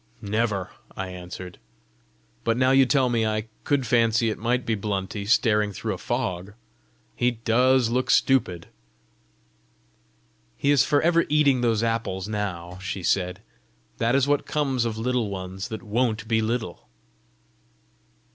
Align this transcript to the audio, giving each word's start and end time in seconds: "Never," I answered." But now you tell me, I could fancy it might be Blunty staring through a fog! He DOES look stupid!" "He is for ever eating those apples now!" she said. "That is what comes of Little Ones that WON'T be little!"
"Never," 0.23 0.71
I 0.97 1.09
answered." 1.09 1.59
But 2.43 2.57
now 2.57 2.71
you 2.71 2.87
tell 2.87 3.07
me, 3.07 3.23
I 3.23 3.45
could 3.63 3.85
fancy 3.85 4.31
it 4.31 4.39
might 4.39 4.65
be 4.65 4.73
Blunty 4.75 5.27
staring 5.27 5.71
through 5.71 5.93
a 5.93 5.99
fog! 5.99 6.55
He 7.15 7.29
DOES 7.29 7.89
look 7.91 8.09
stupid!" 8.09 8.65
"He 10.57 10.71
is 10.71 10.83
for 10.83 11.03
ever 11.03 11.25
eating 11.29 11.61
those 11.61 11.83
apples 11.83 12.27
now!" 12.27 12.79
she 12.81 13.03
said. 13.03 13.43
"That 13.99 14.15
is 14.15 14.27
what 14.27 14.47
comes 14.47 14.85
of 14.85 14.97
Little 14.97 15.29
Ones 15.29 15.67
that 15.67 15.83
WON'T 15.83 16.27
be 16.27 16.41
little!" 16.41 16.87